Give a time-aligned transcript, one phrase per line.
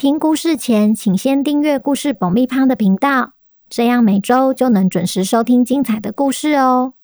[0.00, 3.34] 听故事前，请先订阅“故事爆米花”的频道，
[3.68, 6.94] 这样每周就能准时收听精彩的故事哦。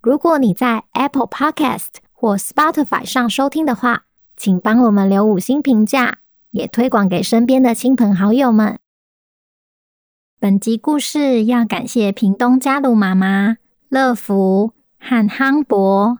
[0.00, 6.20] 如果你在 Apple Podcast 或 Spotify 上收听的话，请帮我们留五星评价，
[6.52, 8.78] 也推广给身边的亲朋好友们。
[10.40, 13.58] 本集故事要感谢屏东加鲁妈妈、
[13.90, 16.18] 乐福和夯博，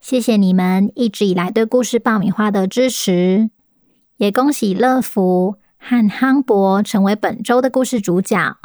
[0.00, 3.48] 谢谢你们一直以来对故事爆米花的支持。
[4.20, 8.58] 也恭喜乐福和夯博成为本周的故事主角。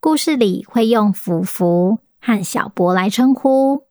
[0.00, 3.84] 故事里会用福福和小博来称呼。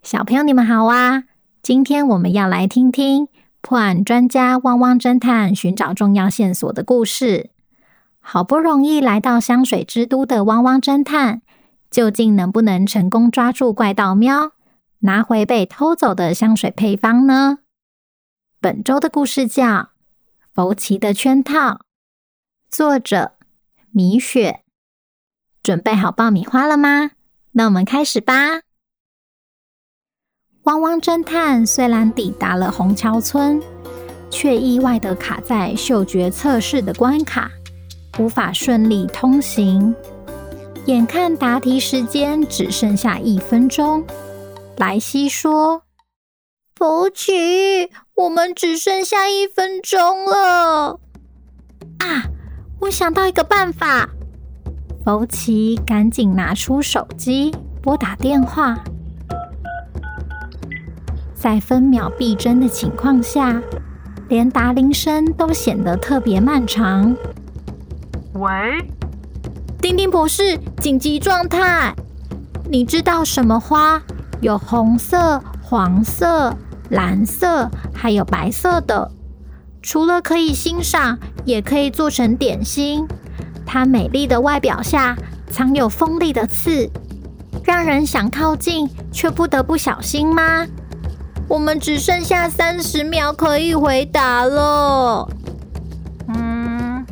[0.00, 1.24] 小朋友，你们好啊！
[1.60, 3.26] 今天我们要来听听
[3.60, 7.50] 破案专家汪汪侦探寻找重要线索的故事。
[8.20, 11.42] 好不容易来到香水之都的汪汪侦探，
[11.90, 14.52] 究竟能不能成功抓住怪盗喵，
[15.00, 17.58] 拿回被偷走的香水配方呢？
[18.62, 19.64] 本周的故事叫
[20.52, 21.56] 《福奇的圈套》，
[22.70, 23.32] 作者
[23.90, 24.64] 米雪。
[25.62, 27.12] 准备好爆米花了吗？
[27.52, 28.60] 那我们开始吧。
[30.64, 33.62] 汪汪侦探虽然抵达了虹桥村，
[34.30, 37.50] 却意外地卡在嗅觉测试的关卡，
[38.18, 39.96] 无法顺利通行。
[40.84, 44.04] 眼看答题时间只剩下一分钟，
[44.76, 45.82] 莱西说。
[46.80, 50.98] 福奇，我们只剩下一分钟了
[51.98, 52.24] 啊！
[52.80, 54.08] 我想到一个办法。
[55.04, 58.82] 福奇赶紧拿出手机拨打电话，
[61.34, 63.60] 在分秒必争的情况下，
[64.30, 67.14] 连答铃声都显得特别漫长。
[68.32, 68.50] 喂，
[69.82, 71.94] 丁丁博士，紧急状态！
[72.70, 74.00] 你知道什么花
[74.40, 76.56] 有红色、黄色？
[76.90, 79.10] 蓝色还有白色的，
[79.80, 83.06] 除了可以欣赏，也可以做成点心。
[83.64, 85.16] 它美丽的外表下
[85.48, 86.90] 藏有锋利的刺，
[87.64, 90.66] 让人想靠近却不得不小心吗？
[91.48, 95.28] 我们只剩下三十秒可以回答了。
[96.28, 97.04] 嗯，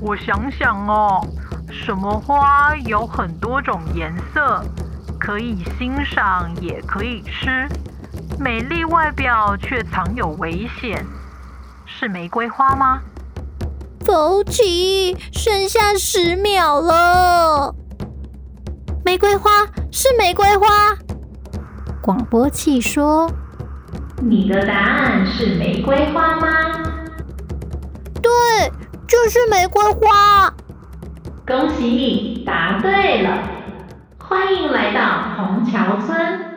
[0.00, 1.24] 我想想哦，
[1.70, 4.64] 什么花有很多种颜色，
[5.18, 7.68] 可以欣赏，也可以吃。
[8.38, 11.04] 美丽外表却藏有危险，
[11.86, 13.00] 是玫瑰花吗？
[14.04, 17.74] 福奇，剩下十秒了。
[19.04, 19.50] 玫瑰花
[19.90, 20.66] 是玫瑰花。
[22.02, 23.30] 广播器说
[24.20, 26.48] ：“你的答案是玫瑰花吗？”
[28.20, 28.32] 对，
[29.06, 30.52] 就是玫瑰花。
[31.46, 33.38] 恭喜你答对了，
[34.18, 36.53] 欢迎来到虹桥村。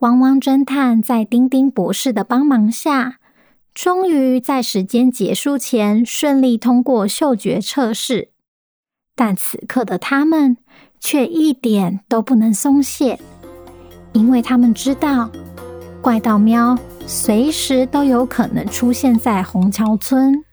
[0.00, 3.18] 汪汪侦探在丁丁博士的帮忙下，
[3.72, 8.30] 终于在时间结束前顺利通过嗅觉测试。
[9.14, 10.58] 但此刻的他们
[11.00, 13.18] 却一点都不能松懈，
[14.12, 15.30] 因为他们知道
[16.02, 20.44] 怪盗喵随时都有可能出现在虹桥村。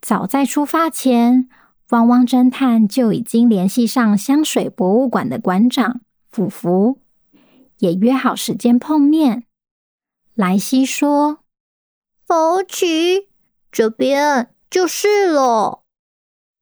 [0.00, 1.48] 早在出发前，
[1.90, 7.00] 汪汪侦探就已经联系上香水博物馆的馆长福福。
[7.78, 9.44] 也约好时间碰面。
[10.34, 11.40] 莱西说
[12.26, 13.28] ：“福奇，
[13.72, 15.82] 这边就是了。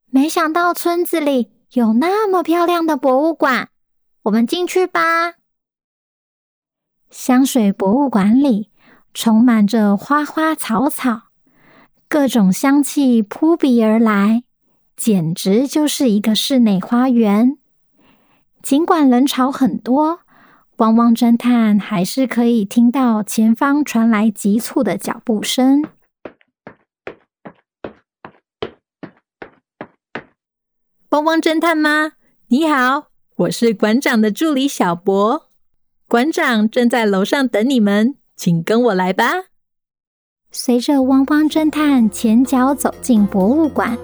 [0.06, 3.69] 没想到村子里有那么漂亮的博物馆，
[4.22, 5.34] 我们进去吧。”
[7.10, 8.71] 香水博物馆里
[9.12, 11.25] 充满着花花草草，
[12.09, 14.45] 各种香气扑鼻而来，
[14.97, 17.59] 简直就是一个室内花园。
[18.63, 20.21] 尽管人潮很多。
[20.78, 25.83] 汪汪侦探还是可以听到前方传来急促的脚步声。
[31.09, 32.13] 汪汪侦探吗？
[32.49, 33.07] 你好，
[33.37, 35.49] 我是馆长的助理小博。
[36.07, 39.25] 馆长正在楼上等你们，请跟我来吧。
[40.53, 43.97] 随着汪汪侦探前脚走进博物馆，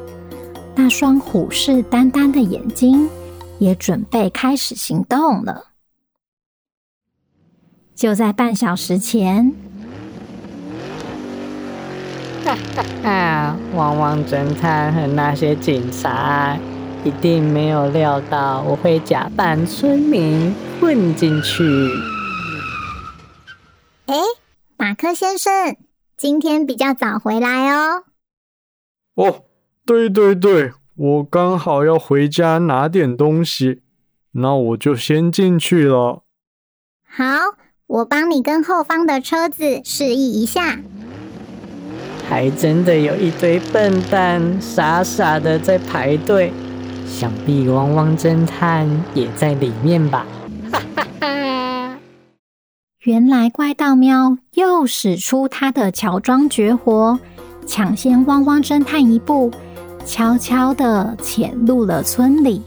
[0.74, 3.06] 那双虎视眈眈的眼睛
[3.58, 5.71] 也准备开始行动了。
[7.94, 9.52] 就在半小时前，
[12.44, 13.56] 哈哈哈！
[13.74, 16.58] 汪汪侦探和那些警察
[17.04, 21.62] 一定没有料到我会假扮村民混进去。
[24.06, 24.14] 哎，
[24.76, 25.76] 马克先生，
[26.16, 28.04] 今天比较早回来哦。
[29.14, 29.44] 哦，
[29.86, 33.82] 对对对，我刚好要回家拿点东西，
[34.32, 36.24] 那我就先进去了。
[37.06, 37.24] 好，
[37.92, 40.78] 我帮你跟后方的车子示意一下。
[42.26, 46.50] 还真的有一堆笨蛋傻傻的在排队，
[47.06, 50.24] 想必汪汪侦探也在里面吧？
[50.72, 51.98] 哈哈哈！
[53.02, 57.20] 原来怪盗喵又使出他的乔装绝活，
[57.66, 59.50] 抢先汪汪侦探一步，
[60.06, 62.62] 悄悄的潜入了村里。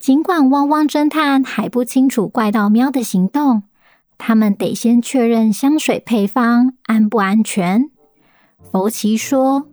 [0.00, 3.64] 尽管汪汪侦探还不清楚怪盗喵的行动。
[4.16, 7.90] 他们得先确认香水配方安不安全。
[8.72, 9.66] 福奇说：“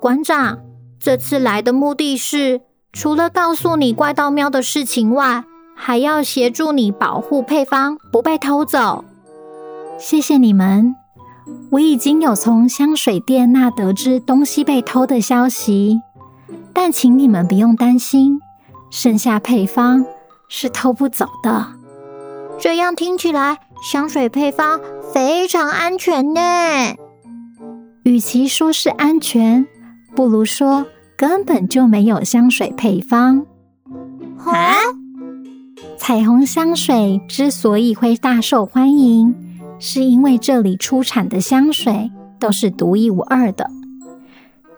[0.00, 0.58] 馆长，
[0.98, 2.60] 这次来的目的是，
[2.92, 5.44] 除了告诉你怪盗喵的事情外，
[5.74, 9.04] 还要协助你保护配方不被偷走。
[9.98, 10.94] 谢谢你们，
[11.70, 16.00] 我已经有从香水店那得知东西被偷的消息，
[16.72, 18.40] 但请你们不用担心，
[18.92, 20.04] 剩下配方
[20.48, 21.66] 是偷不走的。”
[22.60, 23.58] 这样听起来，
[23.90, 24.80] 香水配方
[25.12, 26.40] 非常安全呢。
[28.04, 29.66] 与其说是安全，
[30.14, 30.86] 不如说
[31.16, 33.44] 根本就没有香水配方。
[34.44, 34.76] 啊？
[35.96, 39.34] 彩虹香水之所以会大受欢迎，
[39.78, 43.70] 是因为这里出产的香水都是独一无二的，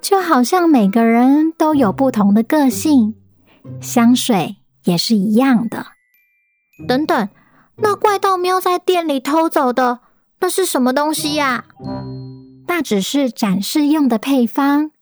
[0.02, 3.14] 就好像每个人都有不同的个性，
[3.80, 5.86] 香水也是一样的。
[6.86, 7.28] 等等。
[7.76, 9.98] 那怪盗喵在店里偷走的，
[10.38, 11.64] 那是什么东西呀？
[12.68, 14.92] 那只是展示用的配方。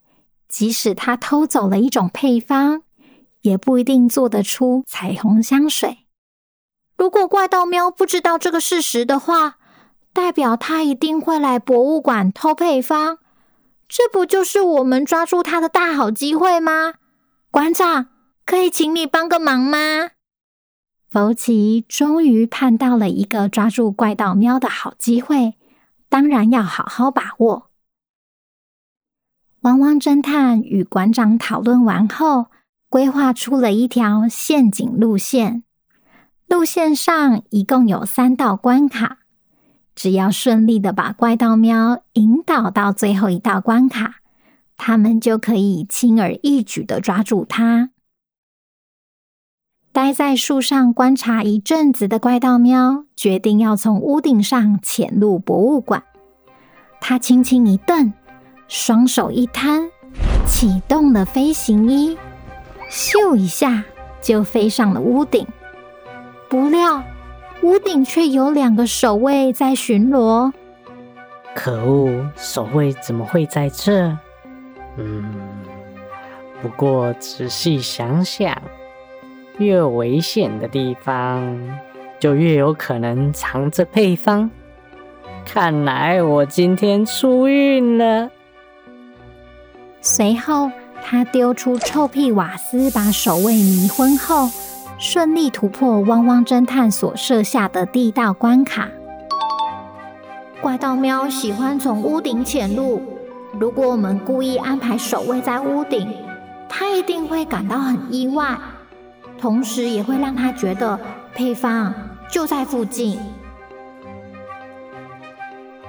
[0.49, 2.82] 即使他偷走了一种配方，
[3.43, 6.06] 也不一定做得出彩虹香水。
[6.97, 9.56] 如果怪盗喵不知道这个事实的话，
[10.12, 13.19] 代表他一定会来博物馆偷配方。
[13.87, 16.94] 这不就是我们抓住他的大好机会吗？
[17.50, 18.06] 馆长，
[18.44, 20.10] 可以请你帮个忙吗？
[21.08, 25.54] 福奇终于盼到了一个抓住怪盗喵的好机会，
[26.08, 27.70] 当然要好好把握。
[29.60, 32.46] 汪汪侦探与馆长讨论完后，
[32.88, 35.62] 规划出了一条陷阱路线。
[36.48, 39.20] 路线上一共有三道关卡，
[39.94, 44.16] 只要顺利的把怪盗喵引导到最后一道关卡，
[44.76, 47.91] 他们就可以轻而易举的抓住它。
[49.92, 56.02] 待在树上观察一阵子的怪盗喵，决定要从屋顶上潜入博物馆。
[56.98, 58.10] 他轻轻一蹬，
[58.68, 59.90] 双手一摊，
[60.46, 62.16] 启动了飞行衣，
[62.90, 63.84] 咻一下
[64.22, 65.46] 就飞上了屋顶。
[66.48, 67.02] 不料，
[67.62, 70.50] 屋顶却有两个守卫在巡逻。
[71.54, 74.16] 可恶，守卫怎么会在这？
[74.96, 75.34] 嗯，
[76.62, 78.56] 不过仔细想想。
[79.58, 81.56] 越危险的地方，
[82.19, 84.50] 就越有可能藏着配方。
[85.44, 88.31] 看来我今天出运了。
[90.00, 90.71] 随后，
[91.04, 94.49] 他丢出臭屁瓦斯，把守卫迷昏后，
[94.99, 98.88] 顺利突破汪汪侦探所设下的第一道关卡。
[100.61, 103.02] 怪盗喵喜欢从屋顶潜入，
[103.59, 106.09] 如果我们故意安排守卫在屋顶，
[106.68, 108.56] 他一定会感到很意外。
[109.42, 110.96] 同时也会让他觉得
[111.34, 111.92] 配方
[112.30, 113.18] 就在附近。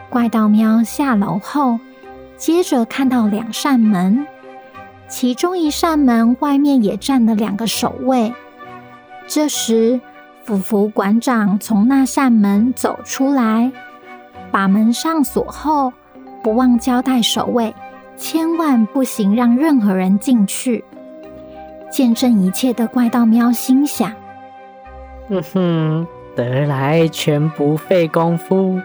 [0.10, 1.80] 怪盗喵下楼后，
[2.36, 4.26] 接着看到两扇门，
[5.08, 8.34] 其中一扇门外面也站了两个守卫。
[9.28, 10.02] 这时，
[10.44, 13.72] 福福馆长从那扇门走出来，
[14.50, 15.94] 把门上锁后，
[16.42, 17.72] 不忘交代守卫，
[18.18, 20.84] 千万不行让任何人进去。
[21.94, 24.12] 见证一切的怪盗喵心想
[25.30, 28.82] ：“嗯哼，得来全不费功夫。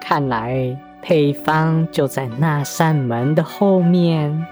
[0.00, 4.46] 看来配方就在那扇门的后面。”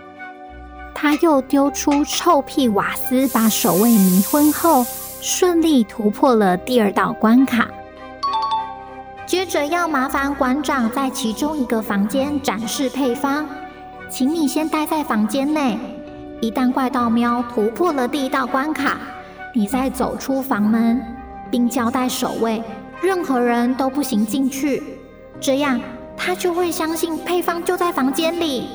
[0.94, 4.84] 他又丢出臭屁瓦斯，把守卫迷昏后，
[5.22, 7.66] 顺利突破了第二道关卡。
[9.24, 13.46] 接着要麻烦馆长在其中一个房间展示配方，
[14.10, 15.78] 请你先待在房间内。
[16.40, 18.98] 一旦怪盗喵突破了第一道关卡，
[19.54, 21.02] 你再走出房门，
[21.50, 22.62] 并交代守卫，
[23.02, 24.82] 任何人都不行进去。
[25.40, 25.80] 这样
[26.16, 28.68] 他就会相信配方就在房间里。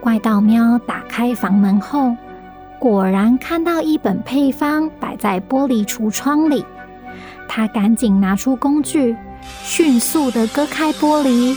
[0.00, 2.14] 怪盗喵打开房门后，
[2.78, 6.64] 果然看到一本配方摆在玻璃橱窗里。
[7.46, 9.14] 他赶紧拿出工具，
[9.62, 11.56] 迅速地割开玻璃，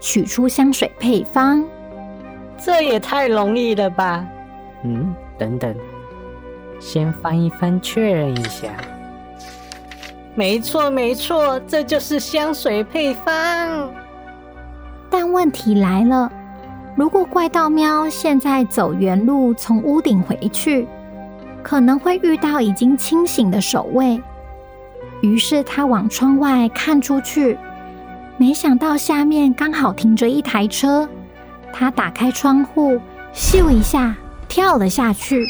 [0.00, 1.64] 取出香水配方。
[2.64, 4.24] 这也太容易了吧？
[4.84, 5.74] 嗯，等等，
[6.78, 8.68] 先翻一翻，确认一下。
[10.34, 13.90] 没错，没错，这就是香水配方。
[15.10, 16.30] 但问题来了，
[16.94, 20.86] 如果怪盗喵现在走原路从屋顶回去，
[21.62, 24.22] 可能会遇到已经清醒的守卫。
[25.20, 27.58] 于是他往窗外看出去，
[28.36, 31.08] 没想到下面刚好停着一台车。
[31.72, 33.00] 他打开窗户，
[33.34, 34.14] 咻一下
[34.48, 35.44] 跳了下去。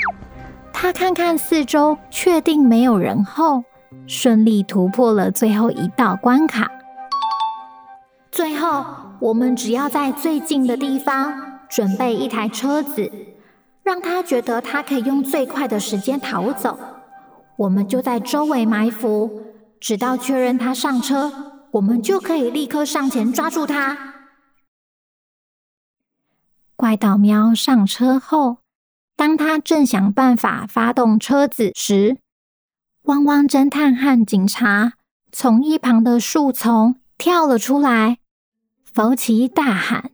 [0.73, 3.65] 他看看四周，确定没有人后，
[4.07, 6.71] 顺利突破了最后一道关卡。
[8.31, 8.85] 最后，
[9.21, 11.35] 我们只要在最近的地方
[11.69, 13.11] 准备一台车子，
[13.83, 16.79] 让他觉得他可以用最快的时间逃走。
[17.57, 19.43] 我们就在周围埋伏。
[19.79, 21.33] 直到确认他上车，
[21.73, 24.12] 我们就可以立刻上前抓住他。
[26.83, 28.57] 怪盗喵上车后，
[29.17, 32.17] 当他正想办法发动车子时，
[33.05, 34.95] 汪汪侦探和警察
[35.31, 38.17] 从一旁的树丛跳了出来。
[38.83, 40.11] 福奇大喊：“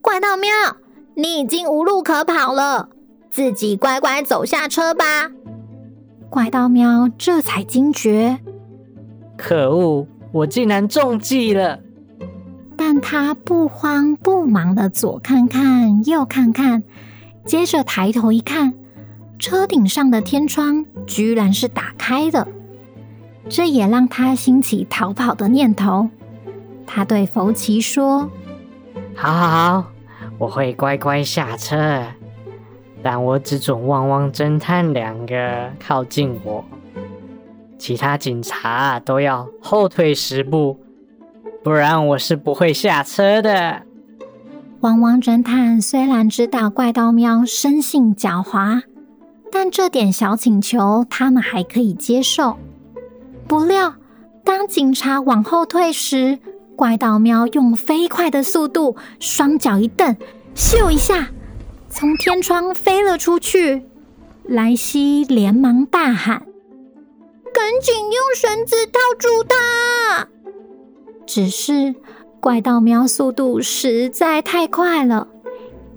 [0.00, 0.48] 怪盗喵，
[1.14, 2.88] 你已经无路可跑了，
[3.28, 5.30] 自己乖乖走下车吧！”
[6.30, 8.40] 怪盗喵这才惊觉。
[9.36, 10.08] 可恶！
[10.32, 11.80] 我竟然中计了。
[13.00, 16.82] 他不慌不忙的左看看右看看，
[17.44, 18.74] 接着抬头一看，
[19.38, 22.48] 车顶上的天窗居然是打开的，
[23.48, 26.08] 这也让他兴起逃跑的念头。
[26.86, 28.30] 他对福奇说
[29.14, 29.84] ：“好好好，
[30.38, 32.04] 我会乖乖下车，
[33.02, 36.64] 但我只准汪汪侦探两个靠近我。”
[37.78, 40.78] 其他警察都要后退十步，
[41.66, 43.82] 不然我是不会下车的。
[44.82, 48.82] 汪汪侦探虽然知道怪盗喵生性狡猾，
[49.50, 52.56] 但这点小请求他们还可以接受。
[53.48, 53.92] 不料，
[54.44, 56.38] 当警察往后退时，
[56.76, 60.16] 怪盗喵用飞快的速度，双脚一蹬，
[60.54, 61.30] 咻一下，
[61.88, 63.84] 从天窗飞了出去。
[64.44, 66.46] 莱西连忙大喊。
[67.52, 70.28] 赶紧用绳子套住它！
[71.26, 71.94] 只是
[72.40, 75.26] 怪盗喵速度实在太快了，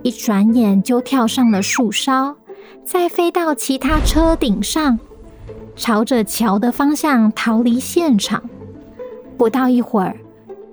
[0.02, 2.36] 一转眼就跳上了树梢，
[2.84, 5.00] 再飞到其他车顶上，
[5.76, 8.50] 朝着桥的方向逃离现场。
[9.38, 10.18] 不到一会儿，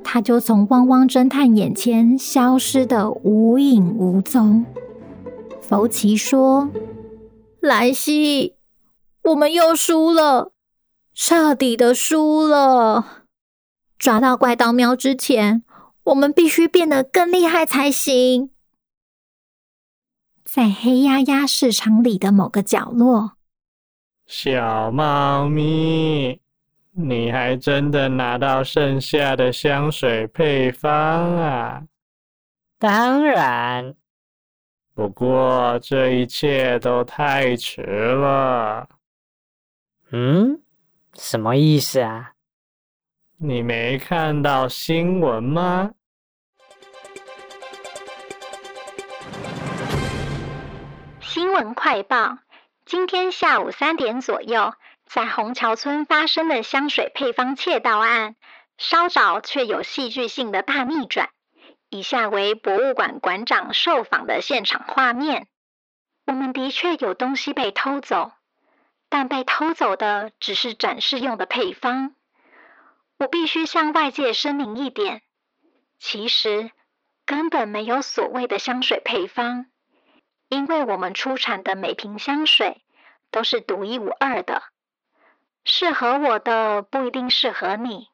[0.03, 4.65] 他就从汪汪侦探眼前消失的无影无踪。
[5.61, 6.69] 福奇说
[7.61, 8.55] ：“莱西，
[9.25, 10.53] 我们又输了。”
[11.15, 13.26] 彻底的输了！
[13.99, 15.65] 抓到怪盗喵之前，
[16.05, 18.51] 我们必须变得更厉害才行。
[20.45, 23.33] 在黑压压市场里的某个角落，
[24.27, 26.41] 小猫咪，
[26.93, 30.91] 你还真的拿到剩下的香水配方
[31.37, 31.83] 啊？
[32.79, 33.95] 当然，
[34.95, 38.89] 不过这一切都太迟了。
[40.11, 40.61] 嗯？
[41.15, 42.36] 什么意思啊？
[43.39, 45.91] 你没看到新闻吗？
[51.21, 52.39] 新闻快报：
[52.87, 54.73] 今天下午三点左右，
[55.05, 58.37] 在虹桥村发生的香水配方窃盗案，
[58.79, 61.29] 稍早却有戏剧性的大逆转。
[61.91, 65.47] 以下为博物馆馆长受访的现场画面：
[66.25, 68.33] 我们的确有东西被偷走。
[69.09, 72.16] 但被偷走的只是展示用的配方。
[73.19, 75.23] 我必须向外界声明一点：
[75.99, 76.71] 其实
[77.25, 79.67] 根本没有所谓的香水配方，
[80.49, 82.83] 因为我们出产的每瓶香水
[83.31, 84.63] 都是独一无二的，
[85.65, 88.09] 适合我的不一定适合你。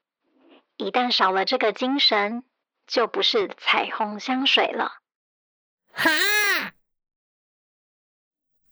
[0.77, 2.45] 一旦少了这个精神，
[2.87, 4.93] 就不是彩虹香水了。
[5.93, 6.11] 哈！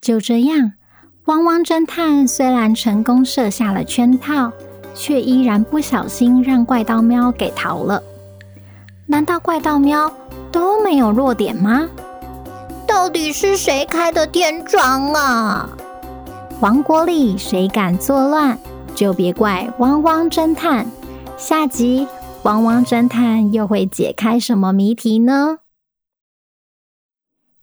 [0.00, 0.74] 就这样。
[1.26, 4.50] 汪汪侦探虽然成功设下了圈套，
[4.94, 8.02] 却依然不小心让怪盗喵给逃了。
[9.06, 10.12] 难道怪盗喵
[10.52, 11.88] 都没有弱点吗？
[12.86, 15.68] 到底是谁开的天窗啊？
[16.60, 18.58] 王国里谁敢作乱，
[18.94, 20.86] 就别怪汪汪侦探。
[21.36, 22.06] 下集
[22.42, 25.58] 汪汪侦探又会解开什么谜题呢？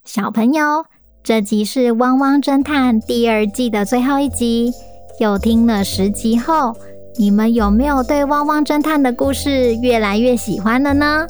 [0.04, 0.86] 小朋友，
[1.22, 4.72] 这集是《汪汪侦探》第二季的最后一集。
[5.20, 6.76] 又听了十集后，
[7.20, 11.26] 你们有没有对《汪汪侦探》的故事越来越喜欢了呢？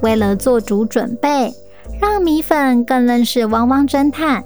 [0.00, 1.54] 为了做足准备，
[2.00, 4.42] 让米粉更认识汪汪侦探，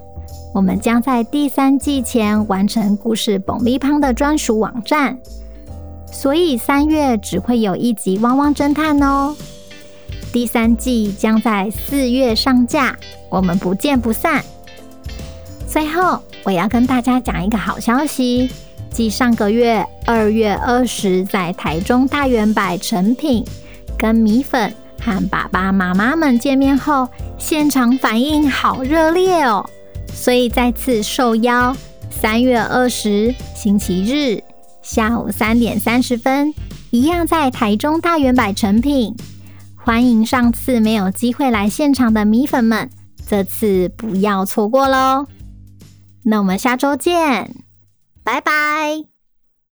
[0.53, 5.17] 我们将在第三季前完成故事爆米花的专属网站。
[6.11, 9.35] 所以三月只会有一集《汪汪侦探》哦。
[10.31, 12.95] 第三季将在四月上架，
[13.29, 14.43] 我们不见不散。
[15.67, 18.51] 最后，我要跟大家讲一个好消息，
[18.91, 23.45] 继上个月二月二十在台中大远百诚品
[23.97, 29.63] 跟米粉和爸爸妈妈们见面后，现场反应好热烈哦，
[30.13, 31.75] 所以再次受邀，
[32.09, 34.43] 三月二十星期日
[34.81, 36.53] 下午三点三十分，
[36.89, 39.15] 一样在台中大远百诚品，
[39.75, 42.89] 欢迎上次没有机会来现场的米粉们，
[43.27, 45.27] 这次不要错过喽。
[46.23, 47.55] 那我们下周见，
[48.27, 49.16] 拜拜。